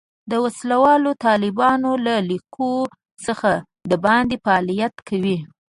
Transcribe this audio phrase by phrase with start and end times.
[0.31, 2.71] د وسله والو طالبانو له لیکو
[3.25, 3.51] څخه
[3.89, 5.37] د باندې فعالیت کوي.